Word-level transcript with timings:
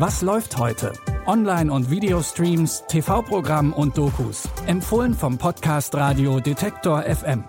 Was 0.00 0.22
läuft 0.22 0.56
heute? 0.56 0.94
Online- 1.26 1.70
und 1.70 1.90
Videostreams, 1.90 2.84
TV-Programm 2.88 3.74
und 3.74 3.98
Dokus. 3.98 4.48
Empfohlen 4.66 5.12
vom 5.12 5.36
Podcast 5.36 5.94
Radio 5.94 6.40
Detektor 6.40 7.02
FM. 7.02 7.44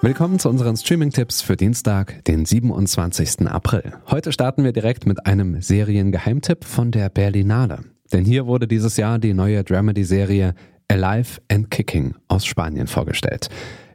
Willkommen 0.00 0.38
zu 0.38 0.48
unseren 0.48 0.76
Streaming-Tipps 0.76 1.42
für 1.42 1.56
Dienstag, 1.56 2.24
den 2.26 2.44
27. 2.44 3.48
April. 3.48 3.94
Heute 4.08 4.30
starten 4.30 4.62
wir 4.62 4.72
direkt 4.72 5.06
mit 5.06 5.26
einem 5.26 5.60
Seriengeheimtipp 5.60 6.64
von 6.64 6.92
der 6.92 7.08
Berlinale. 7.08 7.80
Denn 8.12 8.24
hier 8.24 8.46
wurde 8.46 8.68
dieses 8.68 8.96
Jahr 8.96 9.18
die 9.18 9.34
neue 9.34 9.64
Dramedy-Serie 9.64 10.54
Alive 10.86 11.40
and 11.50 11.68
Kicking 11.72 12.14
aus 12.28 12.46
Spanien 12.46 12.86
vorgestellt. 12.86 13.48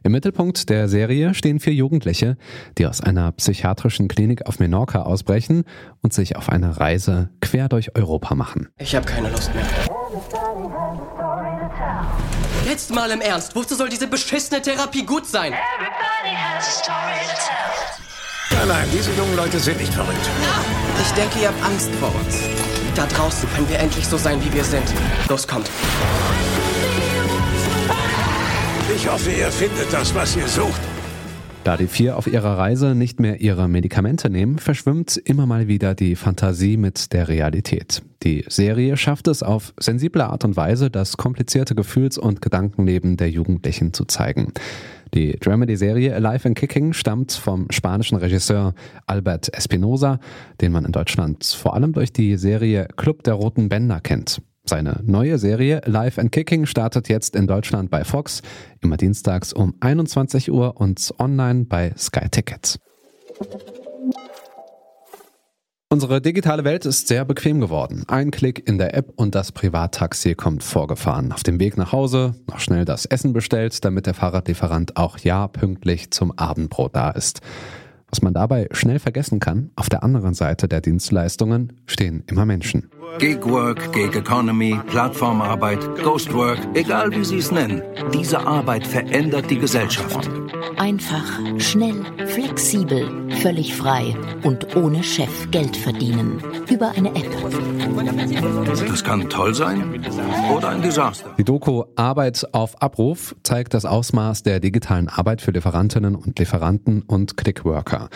Im 0.06 0.12
Mittelpunkt 0.12 0.70
der 0.70 0.88
Serie 0.88 1.34
stehen 1.34 1.58
vier 1.58 1.72
Jugendliche, 1.72 2.36
die 2.78 2.86
aus 2.86 3.00
einer 3.00 3.32
psychiatrischen 3.32 4.06
Klinik 4.06 4.46
auf 4.46 4.60
Menorca 4.60 5.02
ausbrechen 5.02 5.64
und 6.00 6.12
sich 6.12 6.36
auf 6.36 6.48
eine 6.48 6.78
Reise 6.78 7.30
quer 7.40 7.68
durch 7.68 7.96
Europa 7.96 8.36
machen. 8.36 8.68
Ich 8.78 8.94
habe 8.94 9.04
keine 9.04 9.30
Lust 9.30 9.50
mehr. 9.52 9.64
Jetzt 12.64 12.94
mal 12.94 13.10
im 13.10 13.20
Ernst, 13.20 13.56
wozu 13.56 13.74
soll 13.74 13.88
diese 13.88 14.06
beschissene 14.06 14.62
Therapie 14.62 15.04
gut 15.04 15.26
sein? 15.26 15.52
Nein, 18.52 18.68
nein, 18.68 18.88
diese 18.92 19.10
jungen 19.14 19.34
Leute 19.34 19.58
sind 19.58 19.80
nicht 19.80 19.92
verrückt. 19.92 20.30
Ich 21.02 21.10
denke, 21.14 21.40
ihr 21.40 21.48
habt 21.48 21.64
Angst 21.64 21.90
vor 21.96 22.14
uns. 22.14 22.42
Da 22.94 23.06
draußen 23.06 23.48
können 23.56 23.68
wir 23.68 23.80
endlich 23.80 24.06
so 24.06 24.16
sein, 24.16 24.40
wie 24.44 24.54
wir 24.54 24.62
sind. 24.62 24.86
Los, 25.28 25.48
kommt. 25.48 25.68
Ich 28.96 29.06
hoffe, 29.10 29.30
ihr 29.30 29.48
findet 29.48 29.92
das, 29.92 30.14
was 30.14 30.34
ihr 30.38 30.48
sucht. 30.48 30.80
Da 31.64 31.76
die 31.76 31.86
vier 31.86 32.16
auf 32.16 32.26
ihrer 32.26 32.56
Reise 32.56 32.94
nicht 32.94 33.20
mehr 33.20 33.42
ihre 33.42 33.68
Medikamente 33.68 34.30
nehmen, 34.30 34.58
verschwimmt 34.58 35.18
immer 35.18 35.44
mal 35.44 35.68
wieder 35.68 35.94
die 35.94 36.16
Fantasie 36.16 36.78
mit 36.78 37.12
der 37.12 37.28
Realität. 37.28 38.00
Die 38.22 38.46
Serie 38.48 38.96
schafft 38.96 39.28
es 39.28 39.42
auf 39.42 39.74
sensible 39.78 40.24
Art 40.24 40.46
und 40.46 40.56
Weise, 40.56 40.88
das 40.88 41.18
komplizierte 41.18 41.74
Gefühls- 41.74 42.16
und 42.16 42.40
Gedankenleben 42.40 43.18
der 43.18 43.28
Jugendlichen 43.28 43.92
zu 43.92 44.06
zeigen. 44.06 44.54
Die 45.12 45.32
Dramedy-Serie 45.32 46.14
Alive 46.14 46.48
and 46.48 46.56
Kicking 46.56 46.94
stammt 46.94 47.32
vom 47.32 47.66
spanischen 47.68 48.16
Regisseur 48.16 48.74
Albert 49.06 49.54
Espinosa, 49.54 50.20
den 50.62 50.72
man 50.72 50.86
in 50.86 50.92
Deutschland 50.92 51.44
vor 51.44 51.74
allem 51.74 51.92
durch 51.92 52.14
die 52.14 52.38
Serie 52.38 52.88
Club 52.96 53.24
der 53.24 53.34
Roten 53.34 53.68
Bänder 53.68 54.00
kennt. 54.00 54.40
Seine 54.68 55.00
neue 55.04 55.38
Serie 55.38 55.80
Live 55.84 56.18
and 56.18 56.32
Kicking 56.32 56.66
startet 56.66 57.08
jetzt 57.08 57.36
in 57.36 57.46
Deutschland 57.46 57.88
bei 57.88 58.02
Fox, 58.02 58.42
immer 58.80 58.96
dienstags 58.96 59.52
um 59.52 59.74
21 59.80 60.50
Uhr 60.50 60.80
und 60.80 61.14
online 61.18 61.66
bei 61.66 61.94
Sky 61.96 62.28
Tickets. 62.28 62.78
Unsere 65.88 66.20
digitale 66.20 66.64
Welt 66.64 66.84
ist 66.84 67.06
sehr 67.06 67.24
bequem 67.24 67.60
geworden. 67.60 68.02
Ein 68.08 68.32
Klick 68.32 68.68
in 68.68 68.76
der 68.76 68.96
App 68.96 69.12
und 69.14 69.36
das 69.36 69.52
Privattaxi 69.52 70.34
kommt 70.34 70.64
vorgefahren. 70.64 71.30
Auf 71.30 71.44
dem 71.44 71.60
Weg 71.60 71.76
nach 71.76 71.92
Hause 71.92 72.34
noch 72.48 72.58
schnell 72.58 72.84
das 72.84 73.06
Essen 73.06 73.32
bestellt, 73.32 73.84
damit 73.84 74.06
der 74.06 74.14
Fahrradlieferant 74.14 74.96
auch 74.96 75.18
ja 75.18 75.46
pünktlich 75.46 76.10
zum 76.10 76.36
Abendbrot 76.36 76.96
da 76.96 77.12
ist. 77.12 77.40
Was 78.10 78.20
man 78.20 78.34
dabei 78.34 78.66
schnell 78.72 78.98
vergessen 78.98 79.38
kann, 79.38 79.70
auf 79.76 79.88
der 79.88 80.02
anderen 80.02 80.34
Seite 80.34 80.66
der 80.66 80.80
Dienstleistungen 80.80 81.72
stehen 81.86 82.24
immer 82.26 82.46
Menschen. 82.46 82.90
Gigwork, 83.18 83.92
Gig 83.92 84.14
Economy, 84.14 84.78
Plattformarbeit, 84.88 85.80
Ghostwork, 86.02 86.58
egal 86.74 87.10
wie 87.12 87.24
Sie 87.24 87.38
es 87.38 87.50
nennen. 87.50 87.82
Diese 88.12 88.46
Arbeit 88.46 88.86
verändert 88.86 89.50
die 89.50 89.58
Gesellschaft. 89.58 90.28
Einfach, 90.76 91.24
schnell, 91.58 92.04
flexibel, 92.26 93.08
völlig 93.40 93.74
frei 93.74 94.14
und 94.42 94.76
ohne 94.76 95.02
Chef 95.02 95.50
Geld 95.50 95.76
verdienen. 95.76 96.42
Über 96.68 96.90
eine 96.90 97.08
App. 97.14 97.30
Das 98.86 99.02
kann 99.02 99.30
toll 99.30 99.54
sein 99.54 100.04
oder 100.54 100.68
ein 100.68 100.82
Desaster. 100.82 101.30
Die 101.38 101.44
Doku 101.44 101.84
Arbeit 101.96 102.46
auf 102.52 102.82
Abruf 102.82 103.34
zeigt 103.42 103.72
das 103.72 103.86
Ausmaß 103.86 104.42
der 104.42 104.60
digitalen 104.60 105.08
Arbeit 105.08 105.40
für 105.40 105.52
Lieferantinnen 105.52 106.14
und 106.14 106.38
Lieferanten 106.38 107.02
und 107.02 107.36
Clickworker. 107.38 108.10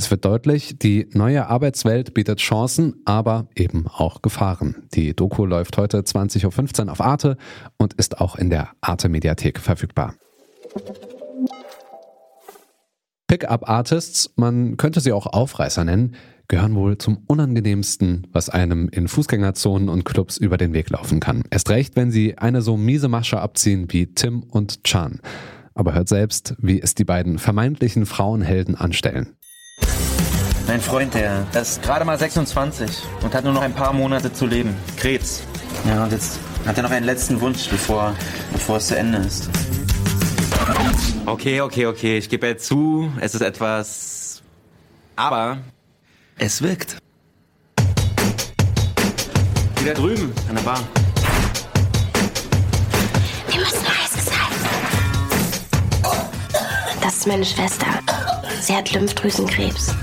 Es 0.00 0.10
wird 0.10 0.24
deutlich, 0.24 0.78
die 0.78 1.10
neue 1.12 1.48
Arbeitswelt 1.48 2.14
bietet 2.14 2.38
Chancen, 2.38 3.02
aber 3.04 3.48
eben 3.54 3.86
auch 3.86 4.22
Gefahren. 4.22 4.88
Die 4.94 5.14
Doku 5.14 5.44
läuft 5.44 5.76
heute 5.76 5.98
20.15 5.98 6.86
Uhr 6.86 6.92
auf 6.92 7.02
Arte 7.02 7.36
und 7.76 7.92
ist 7.92 8.18
auch 8.18 8.36
in 8.36 8.48
der 8.48 8.70
Arte 8.80 9.10
Mediathek 9.10 9.58
verfügbar. 9.58 10.14
Pickup 13.26 13.68
Artists, 13.68 14.32
man 14.36 14.78
könnte 14.78 15.00
sie 15.00 15.12
auch 15.12 15.26
Aufreißer 15.26 15.84
nennen, 15.84 16.14
gehören 16.48 16.76
wohl 16.76 16.96
zum 16.96 17.18
unangenehmsten, 17.26 18.26
was 18.32 18.48
einem 18.48 18.88
in 18.88 19.06
Fußgängerzonen 19.06 19.90
und 19.90 20.06
Clubs 20.06 20.38
über 20.38 20.56
den 20.56 20.72
Weg 20.72 20.88
laufen 20.88 21.20
kann. 21.20 21.42
Erst 21.50 21.68
recht, 21.68 21.94
wenn 21.96 22.10
sie 22.10 22.38
eine 22.38 22.62
so 22.62 22.78
miese 22.78 23.08
Masche 23.08 23.38
abziehen 23.38 23.84
wie 23.90 24.06
Tim 24.06 24.44
und 24.44 24.82
Chan. 24.82 25.20
Aber 25.74 25.92
hört 25.92 26.08
selbst, 26.08 26.54
wie 26.58 26.80
es 26.80 26.94
die 26.94 27.04
beiden 27.04 27.38
vermeintlichen 27.38 28.06
Frauenhelden 28.06 28.76
anstellen. 28.76 29.36
Mein 30.70 30.80
Freund, 30.80 31.12
der, 31.14 31.42
der 31.52 31.62
ist 31.62 31.82
gerade 31.82 32.04
mal 32.04 32.16
26 32.16 33.02
und 33.24 33.34
hat 33.34 33.42
nur 33.42 33.52
noch 33.52 33.62
ein 33.62 33.74
paar 33.74 33.92
Monate 33.92 34.32
zu 34.32 34.46
leben. 34.46 34.76
Krebs. 34.96 35.42
Ja, 35.84 36.04
und 36.04 36.12
jetzt 36.12 36.38
hat 36.64 36.76
er 36.76 36.84
noch 36.84 36.92
einen 36.92 37.06
letzten 37.06 37.40
Wunsch, 37.40 37.68
bevor, 37.68 38.14
bevor 38.52 38.76
es 38.76 38.86
zu 38.86 38.96
Ende 38.96 39.18
ist. 39.18 39.50
Okay, 41.26 41.60
okay, 41.60 41.86
okay. 41.86 42.18
Ich 42.18 42.28
gebe 42.28 42.46
jetzt 42.46 42.66
zu, 42.66 43.10
es 43.18 43.34
ist 43.34 43.40
etwas. 43.40 44.44
Aber 45.16 45.58
es 46.38 46.62
wirkt. 46.62 46.98
Wieder 49.80 49.94
drüben, 49.94 50.32
an 50.48 50.54
der 50.54 50.62
Bar. 50.62 50.78
Wir 53.48 53.58
müssen 53.58 53.88
heißes 53.88 54.24
sein. 54.24 54.34
Das 57.02 57.16
ist 57.16 57.26
meine 57.26 57.44
Schwester. 57.44 57.86
Sie 58.60 58.76
hat 58.76 58.92
Lymphdrüsenkrebs. 58.92 59.96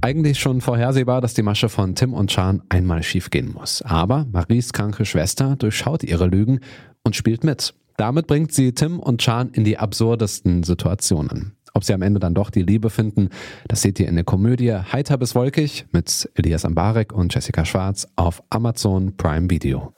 Eigentlich 0.00 0.38
schon 0.38 0.60
vorhersehbar, 0.60 1.20
dass 1.20 1.34
die 1.34 1.42
Masche 1.42 1.68
von 1.68 1.96
Tim 1.96 2.14
und 2.14 2.30
Chan 2.30 2.62
einmal 2.68 3.02
schiefgehen 3.02 3.52
muss. 3.52 3.82
Aber 3.82 4.26
Maries 4.30 4.72
kranke 4.72 5.04
Schwester 5.04 5.56
durchschaut 5.56 6.04
ihre 6.04 6.26
Lügen 6.26 6.60
und 7.02 7.16
spielt 7.16 7.42
mit. 7.42 7.74
Damit 7.96 8.28
bringt 8.28 8.52
sie 8.52 8.72
Tim 8.72 9.00
und 9.00 9.20
Chan 9.20 9.50
in 9.50 9.64
die 9.64 9.76
absurdesten 9.76 10.62
Situationen. 10.62 11.56
Ob 11.74 11.82
sie 11.82 11.94
am 11.94 12.02
Ende 12.02 12.20
dann 12.20 12.34
doch 12.34 12.50
die 12.50 12.62
Liebe 12.62 12.90
finden, 12.90 13.28
das 13.66 13.82
seht 13.82 13.98
ihr 13.98 14.08
in 14.08 14.14
der 14.14 14.24
Komödie 14.24 14.72
Heiter 14.72 15.18
bis 15.18 15.34
Wolkig 15.34 15.86
mit 15.90 16.30
Elias 16.36 16.64
Ambarek 16.64 17.12
und 17.12 17.34
Jessica 17.34 17.64
Schwarz 17.64 18.06
auf 18.14 18.42
Amazon 18.50 19.16
Prime 19.16 19.50
Video. 19.50 19.92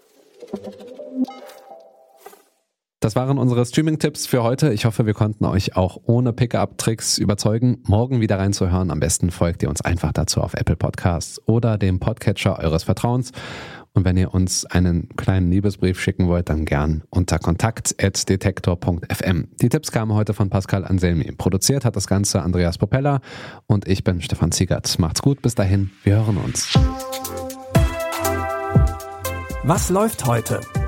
Das 3.01 3.17
waren 3.17 3.39
unsere 3.39 3.65
Streaming-Tipps 3.65 4.27
für 4.27 4.43
heute. 4.43 4.75
Ich 4.75 4.85
hoffe, 4.85 5.07
wir 5.07 5.15
konnten 5.15 5.47
euch 5.47 5.75
auch 5.75 5.97
ohne 6.05 6.35
Pickup-Tricks 6.35 7.17
überzeugen, 7.17 7.79
morgen 7.87 8.21
wieder 8.21 8.39
reinzuhören. 8.39 8.91
Am 8.91 9.01
besten 9.01 9.31
folgt 9.31 9.63
ihr 9.63 9.71
uns 9.71 9.81
einfach 9.81 10.13
dazu 10.13 10.43
auf 10.43 10.53
Apple 10.53 10.77
Podcasts 10.77 11.41
oder 11.47 11.79
dem 11.79 11.99
Podcatcher 11.99 12.59
eures 12.59 12.85
Vertrauens. 12.85 13.33
Und 13.95 14.05
wenn 14.05 14.19
ihr 14.19 14.35
uns 14.35 14.67
einen 14.67 15.09
kleinen 15.17 15.51
Liebesbrief 15.51 15.99
schicken 15.99 16.29
wollt, 16.29 16.51
dann 16.51 16.67
gern 16.67 17.03
unter 17.09 17.39
kontakt.detektor.fm. 17.39 19.49
Die 19.63 19.71
Tipps 19.71 19.93
kamen 19.93 20.13
heute 20.13 20.35
von 20.35 20.51
Pascal 20.51 20.85
Anselmi. 20.85 21.33
Produziert 21.33 21.87
hat 21.87 21.97
das 21.97 22.07
Ganze 22.07 22.43
Andreas 22.43 22.77
Popella 22.77 23.23
und 23.67 23.89
ich 23.89 24.05
bin 24.05 24.21
Stefan 24.21 24.53
Ziegert. 24.53 24.99
Macht's 24.99 25.23
gut, 25.23 25.41
bis 25.41 25.55
dahin, 25.55 25.91
wir 26.05 26.17
hören 26.17 26.37
uns. 26.37 26.79
Was 29.65 29.89
läuft 29.89 30.27
heute? 30.27 30.61